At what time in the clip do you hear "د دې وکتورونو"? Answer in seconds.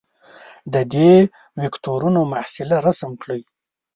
0.73-2.21